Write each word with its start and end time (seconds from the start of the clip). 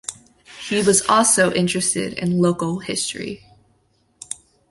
He 0.67 0.81
was 0.81 1.03
also 1.07 1.53
interested 1.53 2.13
in 2.13 2.39
local 2.41 2.79
history. 2.79 3.45